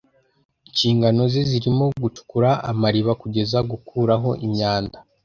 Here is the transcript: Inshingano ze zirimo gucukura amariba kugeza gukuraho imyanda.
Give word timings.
Inshingano 0.67 1.21
ze 1.31 1.41
zirimo 1.49 1.85
gucukura 2.03 2.49
amariba 2.71 3.11
kugeza 3.21 3.57
gukuraho 3.71 4.29
imyanda. 4.45 4.97